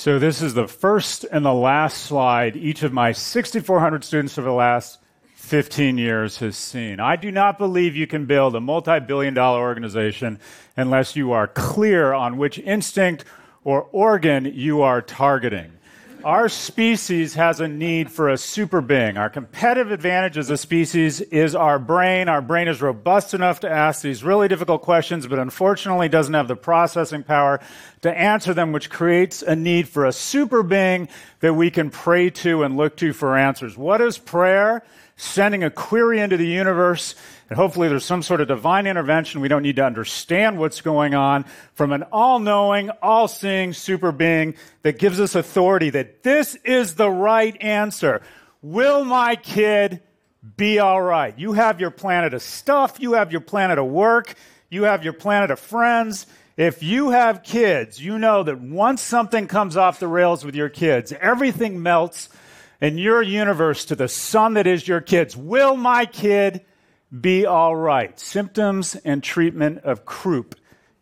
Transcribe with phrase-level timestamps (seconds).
[0.00, 4.48] So, this is the first and the last slide each of my 6,400 students over
[4.48, 4.98] the last
[5.34, 7.00] 15 years has seen.
[7.00, 10.40] I do not believe you can build a multi billion dollar organization
[10.74, 13.26] unless you are clear on which instinct
[13.62, 15.70] or organ you are targeting.
[16.24, 19.16] Our species has a need for a super being.
[19.16, 22.28] Our competitive advantage as a species is our brain.
[22.28, 26.48] Our brain is robust enough to ask these really difficult questions, but unfortunately doesn't have
[26.48, 27.60] the processing power
[28.02, 31.08] to answer them, which creates a need for a super being
[31.40, 33.78] that we can pray to and look to for answers.
[33.78, 34.82] What is prayer?
[35.20, 37.14] Sending a query into the universe
[37.50, 39.40] and hopefully there's some sort of divine intervention.
[39.40, 44.12] We don't need to understand what's going on from an all knowing, all seeing super
[44.12, 48.22] being that gives us authority that this is the right answer.
[48.62, 50.00] Will my kid
[50.56, 51.36] be all right?
[51.36, 54.34] You have your planet of stuff, you have your planet of work,
[54.70, 56.28] you have your planet of friends.
[56.56, 60.68] If you have kids, you know that once something comes off the rails with your
[60.68, 62.28] kids, everything melts
[62.80, 65.36] in your universe to the sun that is your kids.
[65.36, 66.64] Will my kid
[67.18, 68.18] be all right.
[68.18, 70.54] Symptoms and treatment of croup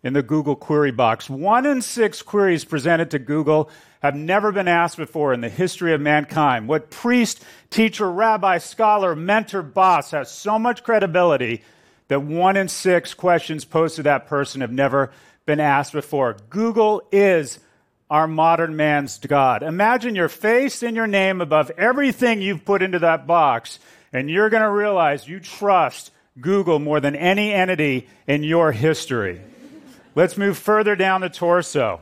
[0.02, 1.28] in the Google query box.
[1.28, 5.92] One in six queries presented to Google have never been asked before in the history
[5.92, 6.68] of mankind.
[6.68, 11.62] What priest, teacher, rabbi, scholar, mentor, boss has so much credibility
[12.06, 15.10] that one in six questions posed to that person have never
[15.46, 16.36] been asked before?
[16.48, 17.58] Google is
[18.10, 19.62] our modern man's God.
[19.62, 23.78] Imagine your face and your name above everything you've put into that box
[24.12, 29.40] and you're going to realize you trust Google more than any entity in your history.
[30.14, 32.00] Let's move further down the torso.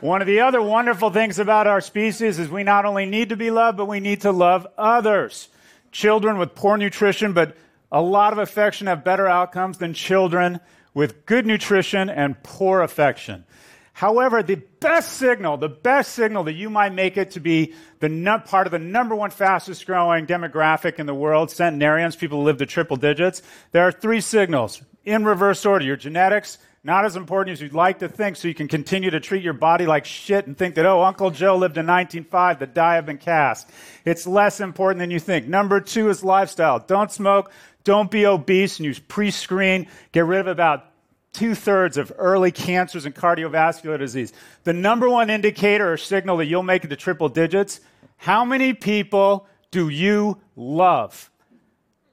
[0.00, 3.36] One of the other wonderful things about our species is we not only need to
[3.36, 5.48] be loved, but we need to love others.
[5.90, 7.56] Children with poor nutrition, but
[7.90, 10.60] a lot of affection have better outcomes than children
[10.96, 13.44] with good nutrition and poor affection.
[13.92, 18.42] However, the best signal, the best signal that you might make it to be the
[18.46, 22.56] part of the number one fastest growing demographic in the world, centenarians, people who live
[22.58, 23.42] to triple digits,
[23.72, 25.84] there are three signals in reverse order.
[25.84, 29.20] Your genetics, not as important as you'd like to think, so you can continue to
[29.20, 32.66] treat your body like shit and think that, oh, Uncle Joe lived in 1905, the
[32.66, 33.68] die have been cast.
[34.04, 35.46] It's less important than you think.
[35.46, 36.78] Number two is lifestyle.
[36.78, 37.50] Don't smoke,
[37.84, 39.88] don't be obese, and use pre screen.
[40.12, 40.86] Get rid of about
[41.32, 44.32] two thirds of early cancers and cardiovascular disease.
[44.64, 47.80] The number one indicator or signal that you'll make it to triple digits
[48.16, 51.30] how many people do you love?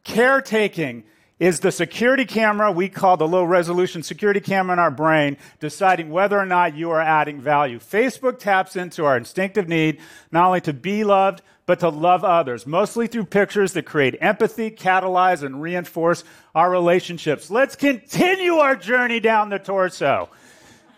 [0.04, 1.06] Caretaking
[1.44, 6.10] is the security camera we call the low resolution security camera in our brain deciding
[6.10, 7.78] whether or not you are adding value.
[7.80, 10.00] Facebook taps into our instinctive need
[10.32, 14.72] not only to be loved, but to love others, mostly through pictures that create empathy,
[14.72, 16.24] catalyze, and reinforce
[16.56, 17.52] our relationships.
[17.52, 20.30] Let's continue our journey down the torso.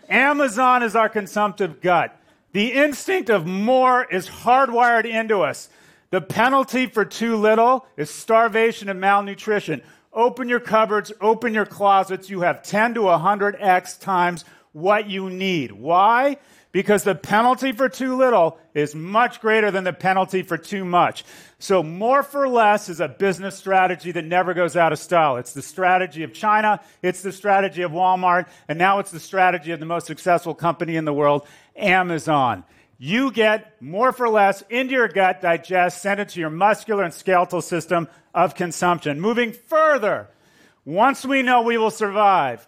[0.08, 2.16] Amazon is our consumptive gut.
[2.52, 5.68] The instinct of more is hardwired into us.
[6.10, 9.82] The penalty for too little is starvation and malnutrition.
[10.16, 12.28] Open your cupboards, open your closets.
[12.28, 15.70] You have 10 to 100x times what you need.
[15.70, 16.38] Why?
[16.76, 21.24] because the penalty for too little is much greater than the penalty for too much.
[21.58, 25.38] So, more for less is a business strategy that never goes out of style.
[25.38, 29.70] It's the strategy of China, it's the strategy of Walmart, and now it's the strategy
[29.70, 31.46] of the most successful company in the world,
[31.76, 32.62] Amazon.
[32.98, 37.12] You get more for less into your gut, digest, send it to your muscular and
[37.12, 39.20] skeletal system of consumption.
[39.20, 40.28] Moving further,
[40.84, 42.66] once we know we will survive,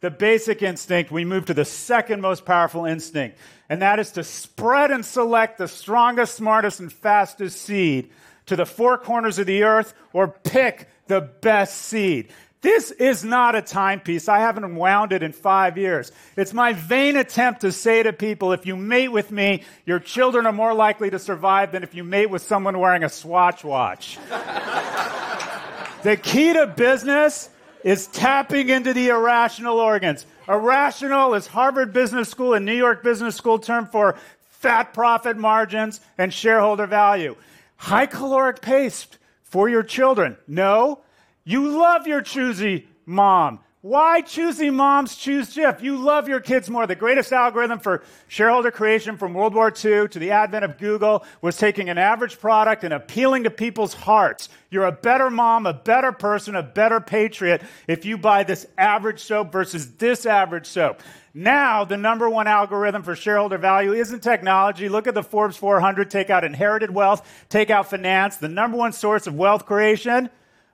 [0.00, 3.36] the basic instinct, we move to the second most powerful instinct,
[3.68, 8.10] and that is to spread and select the strongest, smartest, and fastest seed
[8.46, 12.28] to the four corners of the earth or pick the best seed.
[12.60, 14.28] This is not a timepiece.
[14.28, 16.10] I haven't wound it in five years.
[16.36, 20.44] It's my vain attempt to say to people if you mate with me, your children
[20.44, 24.18] are more likely to survive than if you mate with someone wearing a Swatch watch.
[26.02, 27.48] the key to business
[27.84, 30.26] is tapping into the irrational organs.
[30.48, 34.16] Irrational is Harvard Business School and New York Business School term for
[34.50, 37.36] fat profit margins and shareholder value.
[37.76, 40.36] High caloric paste for your children.
[40.48, 41.02] No,
[41.48, 43.60] you love your choosy mom.
[43.80, 45.80] Why choosy moms choose Jif?
[45.80, 46.86] You love your kids more.
[46.86, 51.24] The greatest algorithm for shareholder creation from World War II to the advent of Google
[51.40, 54.50] was taking an average product and appealing to people's hearts.
[54.68, 59.20] You're a better mom, a better person, a better patriot if you buy this average
[59.20, 61.00] soap versus this average soap.
[61.32, 64.90] Now, the number one algorithm for shareholder value isn't technology.
[64.90, 66.10] Look at the Forbes 400.
[66.10, 68.36] Take out inherited wealth, take out finance.
[68.36, 70.28] The number one source of wealth creation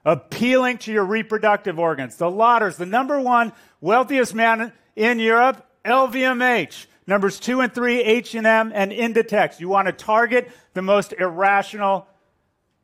[0.04, 2.16] appealing to your reproductive organs.
[2.16, 6.86] The Lotters, the number one wealthiest man in Europe, LVMH.
[7.06, 9.60] Numbers two and three, H&M and Inditex.
[9.60, 12.06] You want to target the most irrational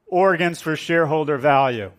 [0.06, 1.90] organs for shareholder value.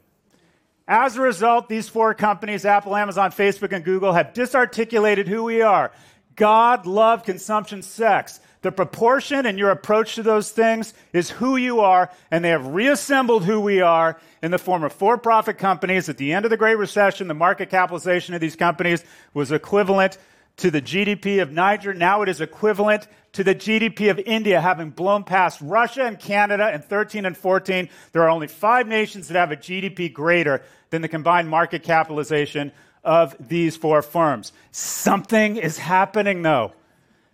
[0.88, 5.62] As a result, these four companies, Apple, Amazon, Facebook, and Google, have disarticulated who we
[5.62, 5.92] are.
[6.36, 8.40] God, love, consumption, sex.
[8.62, 12.68] The proportion and your approach to those things is who you are, and they have
[12.68, 16.10] reassembled who we are in the form of for profit companies.
[16.10, 20.18] At the end of the Great Recession, the market capitalization of these companies was equivalent
[20.58, 21.94] to the GDP of Niger.
[21.94, 26.72] Now it is equivalent to the GDP of India, having blown past Russia and Canada
[26.72, 27.90] in 13 and 14.
[28.12, 30.62] There are only five nations that have a GDP greater
[30.92, 32.72] than the combined market capitalization
[33.04, 34.54] of these four firms.
[34.72, 36.74] Something is happening, though.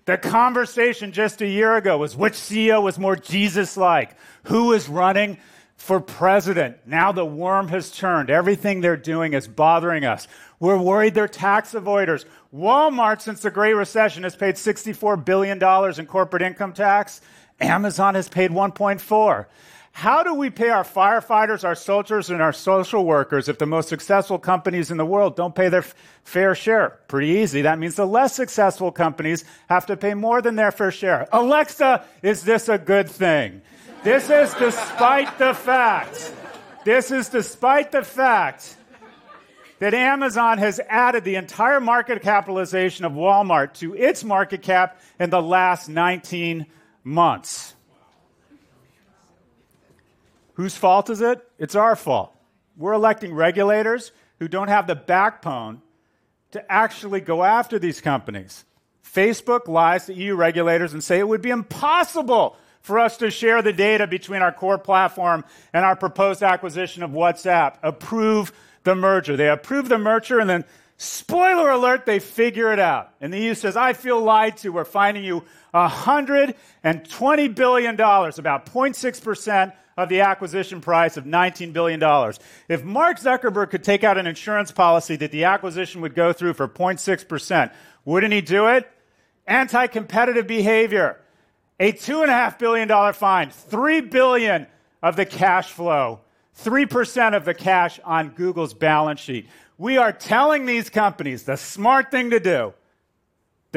[0.06, 4.16] The conversation just a year ago was which CEO was more Jesus like?
[4.44, 5.38] Who is running
[5.76, 6.78] for president?
[6.86, 8.30] Now the worm has turned.
[8.30, 10.30] Everything they're doing is bothering us.
[10.62, 12.24] We're worried they're tax avoiders.
[12.56, 15.62] Walmart, since the Great Recession, has paid $64 billion
[16.00, 17.20] in corporate income tax.
[17.60, 19.46] Amazon has paid 1.4.
[19.98, 23.90] How do we pay our firefighters, our soldiers, and our social workers if the most
[23.90, 27.00] successful companies in the world don't pay their f- fair share?
[27.08, 27.64] Pretty easy.
[27.64, 31.28] That means the less successful companies have to pay more than their fair share.
[31.32, 33.64] Alexa, is this a good thing?
[34.04, 36.32] This is despite the fact.
[36.86, 38.78] This is despite the fact
[39.80, 45.32] that Amazon has added the entire market capitalization of Walmart to its market cap in
[45.32, 46.68] the last 19
[47.04, 47.74] months.
[50.58, 51.48] Whose fault is it?
[51.60, 52.36] It's our fault.
[52.76, 55.84] We're electing regulators who don't have the backbone
[56.50, 58.66] to actually go after these companies.
[59.04, 63.62] Facebook lies to EU regulators and say it would be impossible for us to share
[63.62, 67.76] the data between our core platform and our proposed acquisition of WhatsApp.
[67.84, 68.52] Approve
[68.84, 69.38] the merger.
[69.38, 70.66] They approve the merger and then
[71.00, 73.14] Spoiler alert, they figure it out.
[73.22, 74.70] And the EU says, I feel lied to.
[74.70, 76.56] We're finding you $120
[77.56, 82.02] billion, about 0.6% of the acquisition price of $19 billion.
[82.70, 86.54] If Mark Zuckerberg could take out an insurance policy that the acquisition would go through
[86.54, 87.74] for 0.6%,
[88.06, 88.90] wouldn't he do it?
[89.48, 91.20] Anti competitive behavior,
[91.80, 94.68] a $2.5 billion fine, 3 billion
[95.02, 96.20] of the cash flow,
[96.62, 99.48] 3% of the cash on Google's balance sheet.
[99.78, 102.74] We are telling these companies the smart thing to do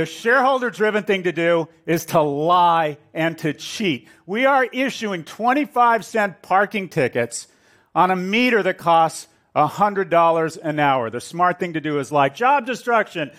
[0.00, 4.08] the shareholder driven thing to do is to lie and to cheat.
[4.24, 7.48] We are issuing 25 cent parking tickets
[7.94, 11.10] on a meter that costs $100 an hour.
[11.10, 12.30] The smart thing to do is lie.
[12.30, 13.30] Job destruction.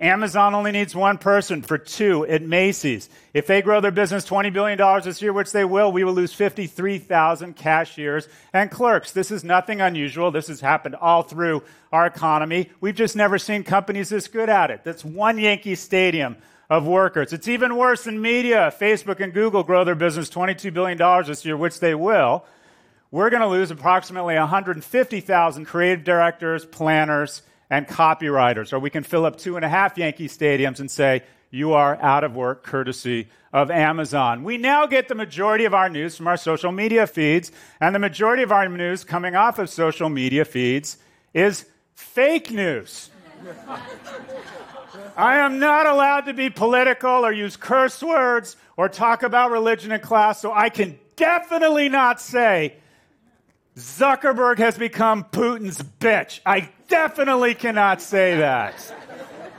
[0.00, 3.10] Amazon only needs one person for two at Macy's.
[3.34, 6.32] If they grow their business $20 billion this year, which they will, we will lose
[6.32, 9.12] 53,000 cashiers and clerks.
[9.12, 10.30] This is nothing unusual.
[10.30, 11.62] This has happened all through
[11.92, 12.70] our economy.
[12.80, 14.84] We've just never seen companies this good at it.
[14.84, 16.38] That's one Yankee Stadium
[16.70, 17.34] of workers.
[17.34, 18.72] It's even worse in media.
[18.80, 22.46] Facebook and Google grow their business $22 billion this year, which they will.
[23.10, 28.72] We're going to lose approximately 150,000 creative directors, planners, and copywriters.
[28.72, 31.96] Or we can fill up two and a half Yankee stadiums and say, you are
[32.00, 34.44] out of work courtesy of Amazon.
[34.44, 37.50] We now get the majority of our news from our social media feeds,
[37.80, 40.98] and the majority of our news coming off of social media feeds
[41.34, 43.10] is fake news.
[45.16, 49.92] I am not allowed to be political or use curse words or talk about religion
[49.92, 52.76] in class, so I can definitely not say
[53.76, 56.40] Zuckerberg has become Putin's bitch.
[56.44, 58.74] I definitely cannot say that.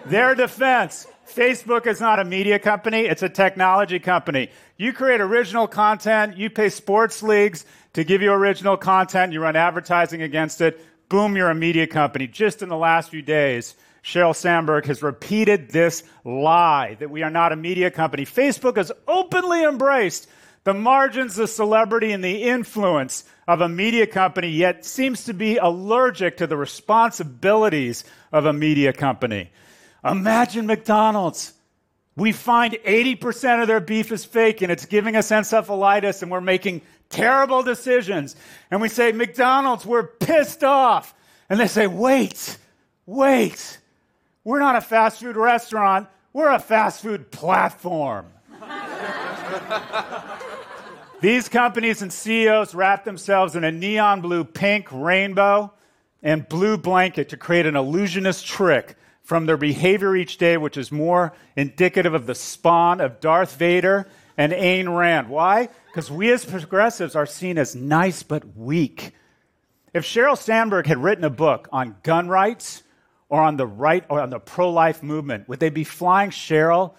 [0.06, 4.50] Their defense Facebook is not a media company, it's a technology company.
[4.78, 9.56] You create original content, you pay sports leagues to give you original content, you run
[9.56, 12.28] advertising against it, boom, you're a media company.
[12.28, 17.30] Just in the last few days, Sheryl Sandberg has repeated this lie that we are
[17.30, 18.26] not a media company.
[18.26, 20.28] Facebook has openly embraced
[20.64, 25.58] the margins, the celebrity, and the influence of a media company, yet seems to be
[25.58, 29.52] allergic to the responsibilities of a media company.
[30.04, 31.54] Imagine McDonald's.
[32.16, 36.42] We find 80% of their beef is fake and it's giving us encephalitis and we're
[36.42, 38.36] making terrible decisions.
[38.70, 41.16] And we say, McDonald's, we're pissed off.
[41.50, 42.58] And they say, wait,
[43.06, 43.80] wait.
[44.44, 46.08] We're not a fast food restaurant.
[46.34, 48.28] We're a fast food platform.
[51.22, 55.72] These companies and CEOs wrap themselves in a neon blue, pink, rainbow,
[56.24, 60.92] and blue blanket to create an illusionist trick from their behavior each day, which is
[60.92, 65.30] more indicative of the spawn of Darth Vader and Ayn Rand.
[65.30, 65.70] Why?
[65.86, 69.12] Because we as progressives are seen as nice but weak.
[69.94, 72.82] If Sheryl Sandberg had written a book on gun rights
[73.30, 76.96] or on the right or on the pro life movement, would they be flying Sheryl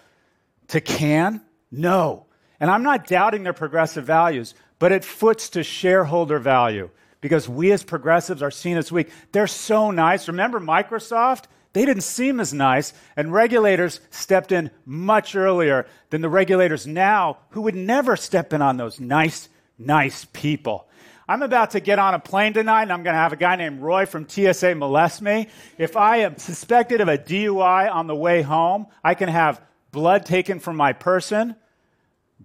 [0.69, 1.41] to Cannes?
[1.71, 2.27] No.
[2.59, 6.89] And I'm not doubting their progressive values, but it foots to shareholder value
[7.21, 9.09] because we as progressives are seen as weak.
[9.31, 10.27] They're so nice.
[10.27, 11.45] Remember Microsoft?
[11.73, 17.39] They didn't seem as nice, and regulators stepped in much earlier than the regulators now,
[17.49, 20.87] who would never step in on those nice, nice people.
[21.27, 23.55] I'm about to get on a plane tonight, and I'm going to have a guy
[23.55, 25.47] named Roy from TSA molest me.
[25.77, 30.25] If I am suspected of a DUI on the way home, I can have blood
[30.25, 31.55] taken from my person.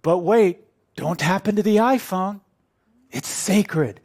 [0.03, 0.65] But wait,
[0.97, 2.41] don't tap into the iPhone.
[3.11, 4.01] It's sacred.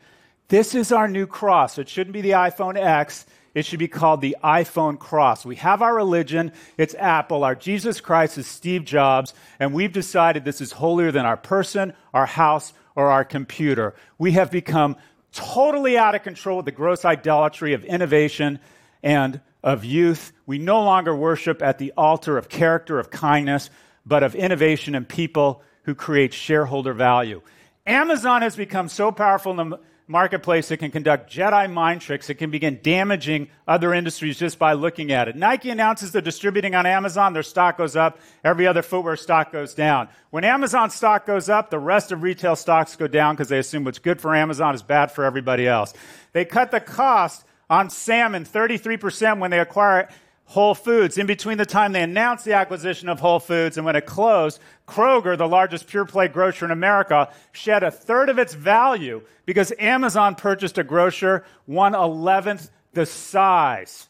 [0.47, 1.77] This is our new cross.
[1.77, 3.25] It shouldn't be the iPhone X.
[3.53, 5.45] It should be called the iPhone cross.
[5.45, 7.43] We have our religion, it's Apple.
[7.43, 11.93] Our Jesus Christ is Steve Jobs, and we've decided this is holier than our person,
[12.13, 13.93] our house, or our computer.
[14.17, 14.95] We have become
[15.33, 18.59] totally out of control with the gross idolatry of innovation
[19.03, 20.31] and of youth.
[20.45, 23.69] We no longer worship at the altar of character, of kindness,
[24.05, 27.41] but of innovation and people who create shareholder value.
[27.85, 32.29] Amazon has become so powerful in the marketplace it can conduct Jedi mind tricks.
[32.29, 35.35] It can begin damaging other industries just by looking at it.
[35.35, 38.19] Nike announces they're distributing on Amazon, their stock goes up.
[38.43, 40.09] Every other footwear stock goes down.
[40.29, 43.83] When Amazon stock goes up, the rest of retail stocks go down because they assume
[43.83, 45.93] what's good for Amazon is bad for everybody else.
[46.33, 50.09] They cut the cost on salmon 33% when they acquire
[50.45, 51.17] Whole Foods.
[51.17, 54.59] In between the time they announced the acquisition of Whole Foods and when it closed,
[54.87, 59.73] Kroger, the largest pure play grocer in America, shed a third of its value because
[59.79, 64.09] Amazon purchased a grocer one eleventh the size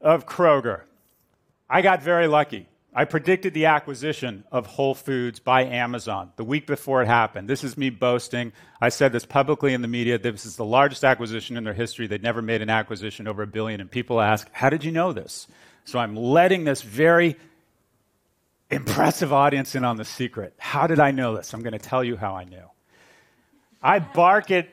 [0.00, 0.82] of Kroger.
[1.68, 2.68] I got very lucky.
[2.96, 7.48] I predicted the acquisition of Whole Foods by Amazon the week before it happened.
[7.48, 8.52] This is me boasting.
[8.80, 10.16] I said this publicly in the media.
[10.16, 12.06] This is the largest acquisition in their history.
[12.06, 13.80] They'd never made an acquisition over a billion.
[13.80, 15.48] And people ask, How did you know this?
[15.84, 17.36] So I'm letting this very
[18.70, 20.54] impressive audience in on the secret.
[20.58, 21.52] How did I know this?
[21.52, 22.64] I'm going to tell you how I knew.
[23.82, 24.68] I bark at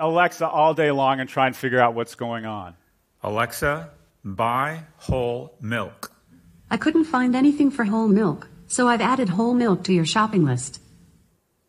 [0.00, 2.74] Alexa all day long and try and figure out what's going on.
[3.22, 3.90] Alexa,
[4.24, 6.12] buy whole milk.
[6.70, 10.44] I couldn't find anything for whole milk, so I've added whole milk to your shopping
[10.44, 10.80] list.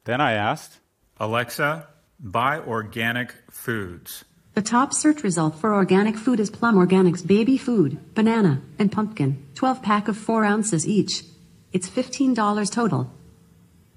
[0.06, 0.80] Then I asked,
[1.18, 1.88] Alexa,
[2.20, 4.26] buy organic foods.
[4.56, 9.46] The top search result for organic food is Plum Organics baby food, banana, and pumpkin,
[9.56, 11.24] 12 pack of 4 ounces each.
[11.72, 13.12] It's $15 total.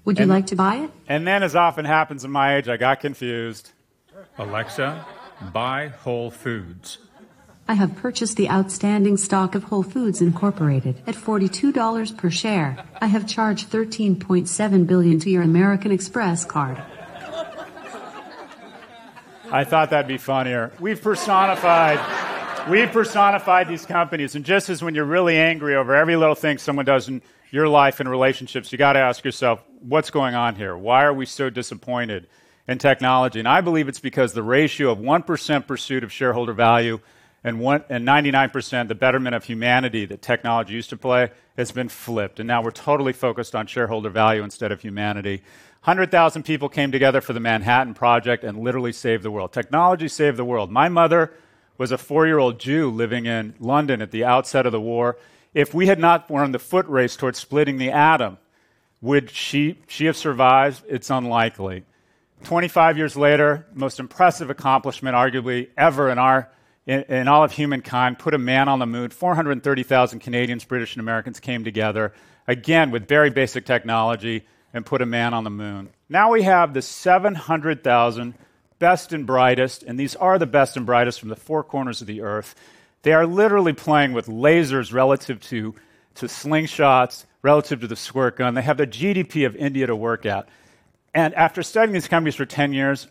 [0.05, 0.91] Would you And- like to buy it?
[1.07, 3.71] and then, as often happens in my age, I got confused.
[4.37, 5.05] Alexa,
[5.51, 6.97] buy whole foods.
[7.65, 12.77] I have purchased the outstanding stock of Whole Foods Incorporated at $42 per share.
[13.01, 16.81] I have charged 13.7 billion to your American Express card.
[19.49, 20.73] I thought that'd be funnier.
[20.79, 21.99] We've personified,
[22.69, 26.57] we've personified these companies, and just as when you're really angry over every little thing
[26.57, 30.55] someone does in your life and relationships, you got to ask yourself, what's going on
[30.55, 30.75] here?
[30.75, 32.27] Why are we so disappointed
[32.67, 33.39] in technology?
[33.39, 36.99] And I believe it's because the ratio of 1% pursuit of shareholder value
[37.43, 41.89] and, one, and 99% the betterment of humanity that technology used to play has been
[41.89, 42.39] flipped.
[42.39, 45.41] And now we're totally focused on shareholder value instead of humanity.
[45.83, 49.51] 100,000 people came together for the Manhattan Project and literally saved the world.
[49.51, 50.71] Technology saved the world.
[50.71, 51.33] My mother
[51.77, 55.17] was a four year old Jew living in London at the outset of the war.
[55.53, 58.37] If we had not won the foot race towards splitting the atom,
[59.01, 60.83] would she, she have survived?
[60.87, 61.83] It's unlikely.
[62.43, 66.49] 25 years later, most impressive accomplishment, arguably, ever in, our,
[66.85, 69.09] in, in all of humankind, put a man on the moon.
[69.09, 72.13] 430,000 Canadians, British, and Americans came together,
[72.47, 75.89] again, with very basic technology, and put a man on the moon.
[76.09, 78.33] Now we have the 700,000
[78.79, 82.07] best and brightest, and these are the best and brightest from the four corners of
[82.07, 82.55] the earth.
[83.03, 85.75] They are literally playing with lasers relative to,
[86.15, 88.55] to slingshots, relative to the squirt gun.
[88.55, 90.49] They have the GDP of India to work at.
[91.13, 93.07] And after studying these companies for 10 years,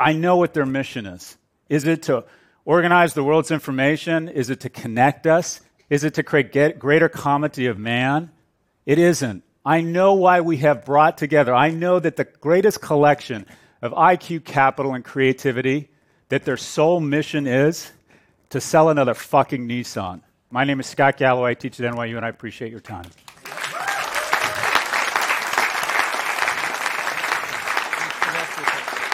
[0.00, 1.36] I know what their mission is.
[1.68, 2.24] Is it to
[2.64, 4.28] organize the world's information?
[4.28, 5.60] Is it to connect us?
[5.90, 8.30] Is it to create greater comity of man?
[8.86, 9.42] It isn't.
[9.64, 11.54] I know why we have brought together.
[11.54, 13.46] I know that the greatest collection
[13.80, 15.90] of IQ capital and creativity,
[16.28, 17.92] that their sole mission is
[18.50, 20.20] to sell another fucking Nissan.
[20.50, 21.50] My name is Scott Galloway.
[21.50, 23.10] I teach at NYU, and I appreciate your time.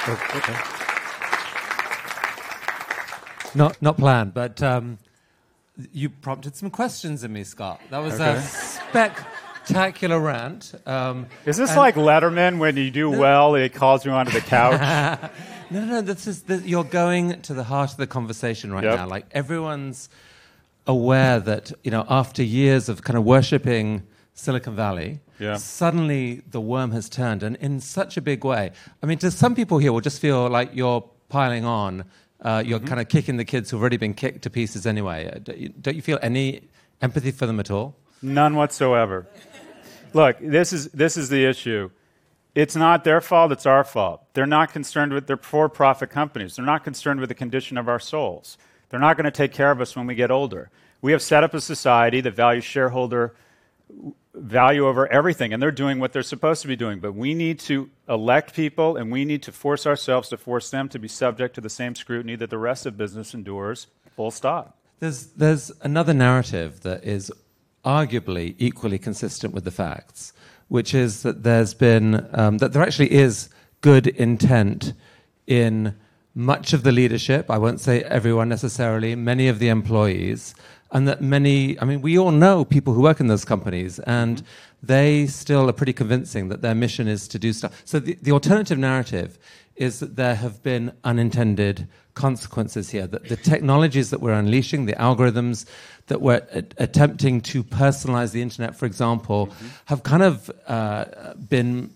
[0.08, 0.79] okay.
[3.54, 4.98] Not not planned, but um,
[5.92, 7.80] you prompted some questions in me, Scott.
[7.90, 8.32] That was Okay.
[8.36, 10.72] a spectacular rant.
[10.86, 14.40] Um, Is this and- like Letterman when you do well, he calls you onto the
[14.40, 15.30] couch?
[15.72, 16.00] No, no, no.
[16.00, 18.96] This is this, you're going to the heart of the conversation right Yep.
[18.98, 19.06] now.
[19.06, 20.08] Like everyone's
[20.84, 24.02] aware that you know after years of kind of worshiping
[24.34, 25.20] Silicon Valley.
[25.38, 25.58] Yeah.
[25.58, 28.72] Suddenly, the worm has turned, and in such a big way.
[29.00, 32.04] I mean, to some people here will just feel like you're piling on.
[32.42, 35.30] Uh, you're kind of kicking the kids who've already been kicked to pieces anyway.
[35.30, 36.62] Uh, Don't you, don't you feel any
[37.02, 37.96] empathy for them at all?
[38.22, 39.26] None whatsoever.
[40.12, 41.90] Look, this is, this is the issue.
[42.54, 44.24] It's not their fault, it's our fault.
[44.32, 46.56] They're not concerned with their for profit companies.
[46.56, 48.58] They're not concerned with the condition of our souls.
[48.88, 50.70] They're not going to take care of us when we get older.
[51.00, 53.34] We have set up a society that values shareholder
[54.34, 57.00] value over everything, and they're doing what they're supposed to be doing.
[57.00, 60.88] But we need to elect people, and we need to force ourselves to force them
[60.90, 64.78] to be subject to the same scrutiny that the rest of business endures, full stop.
[65.00, 67.32] There's, there's another narrative that is
[67.84, 70.32] arguably equally consistent with the facts,
[70.68, 73.48] which is that there's been, um, that there actually is
[73.80, 74.92] good intent
[75.46, 75.96] in
[76.34, 80.54] much of the leadership, I won't say everyone necessarily, many of the employees,
[80.92, 84.42] and that many, I mean, we all know people who work in those companies, and
[84.82, 87.82] they still are pretty convincing that their mission is to do stuff.
[87.84, 89.38] So the, the alternative narrative
[89.76, 94.94] is that there have been unintended consequences here, that the technologies that we're unleashing, the
[94.94, 95.64] algorithms
[96.08, 99.48] that we're a- attempting to personalize the internet, for example,
[99.86, 101.94] have kind of uh, been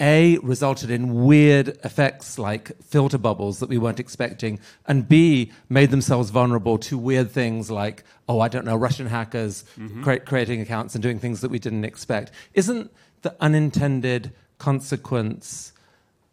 [0.00, 5.90] a resulted in weird effects like filter bubbles that we weren't expecting, and B made
[5.90, 9.64] themselves vulnerable to weird things like, oh, I don't know, Russian hackers
[10.02, 12.32] crea- creating accounts and doing things that we didn't expect.
[12.54, 12.90] Isn't
[13.22, 15.72] the unintended consequence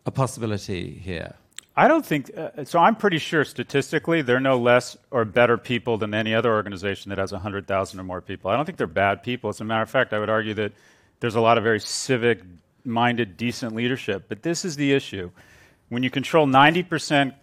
[0.06, 1.36] a possibility here?
[1.75, 2.80] I don't think uh, so.
[2.80, 7.18] I'm pretty sure statistically they're no less or better people than any other organization that
[7.18, 8.51] has 100,000 or more people.
[8.51, 9.50] I don't think they're bad people.
[9.50, 10.74] As a matter of fact, I would argue that
[11.22, 12.41] there's a lot of very civic
[12.85, 14.25] minded, decent leadership.
[14.27, 15.31] But this is the issue.
[15.89, 17.33] When you control 90%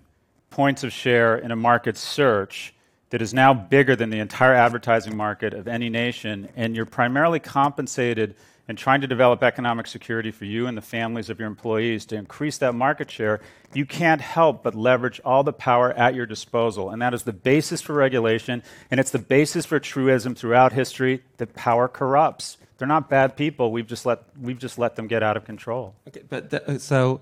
[0.51, 2.75] points of share in a market search
[3.11, 7.41] that is now bigger than the entire advertising market of any nation, and you're primarily
[7.41, 8.35] compensated
[8.69, 12.17] and trying to develop economic security for you and the families of your employees to
[12.17, 13.41] increase that market share,
[13.73, 16.91] you can't help but leverage all the power at your disposal.
[16.91, 21.23] And that is the basis for regulation, and it's the basis for truism throughout history
[21.39, 22.59] that power corrupts.
[22.79, 23.73] They're not bad people.
[23.73, 25.95] We've just let, we've just let them get out of control.
[26.09, 27.21] Okay, but th- uh, so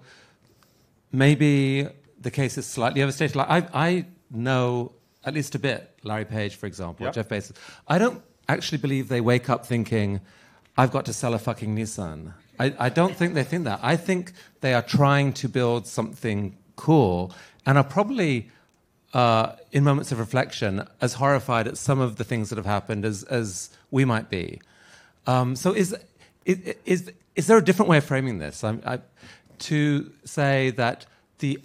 [1.12, 1.88] maybe
[2.20, 3.36] the case is slightly overstated.
[3.36, 4.92] Like I, I know
[5.24, 5.90] at least a bit.
[6.02, 7.14] Larry Page, for example, Yep.
[7.14, 7.56] Jeff Bezos.
[7.88, 10.20] I don't actually believe they wake up thinking,
[10.76, 13.80] "I've got to sell a fucking Nissan." I, I don't think they think that.
[13.82, 17.32] I think they are trying to build something cool
[17.64, 18.50] and are probably.
[19.14, 23.02] Uh, in moments of reflection, as horrified at some of the things that have happened
[23.02, 24.60] as, as we might be.
[25.26, 25.94] Um, so is,
[26.44, 28.62] is, is, is there a different way of framing this?
[28.64, 29.00] I'm, I,
[29.58, 31.06] to say that
[31.38, 31.60] the,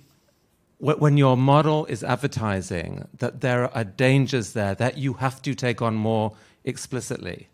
[0.79, 5.81] when your model is advertising, that there are dangers there that you have to take
[5.81, 7.47] on more explicitly.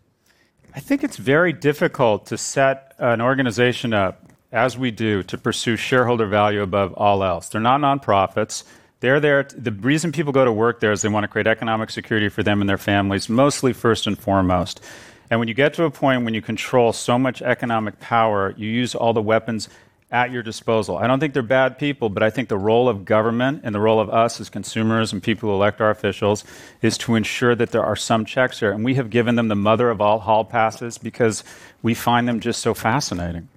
[0.74, 5.76] I think it's very difficult to set an organization up, as we do, to pursue
[5.76, 7.48] shareholder value above all else.
[7.48, 8.64] They're not nonprofits.
[9.00, 9.44] They're there.
[9.44, 12.42] the reason people go to work there is they want to create economic security for
[12.42, 14.80] them and their families, mostly first and foremost.
[15.30, 18.68] And when you get to a point when you control so much economic power, you
[18.68, 19.68] use all the weapons
[20.10, 20.96] at your disposal.
[20.96, 23.80] I don't think they're bad people, but I think the role of government and the
[23.80, 26.44] role of us as consumers and people who elect our officials
[26.80, 28.72] is to ensure that there are some checks here.
[28.72, 31.44] And we have given them the mother of all hall passes because
[31.82, 33.48] we find them just so fascinating.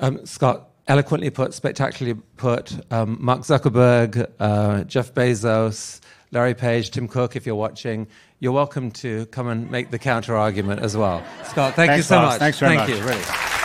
[0.00, 6.00] Um, Scott, eloquently put, spectacularly put, um, Mark Zuckerberg, uh, Jeff Bezos,
[6.30, 8.06] Larry Page, Tim Cook, if you're watching,
[8.40, 11.24] you're welcome to come and make the counter argument as well.
[11.44, 12.38] Scott, thank you so much.
[12.38, 12.98] Thanks very thank much.
[12.98, 13.57] you, really.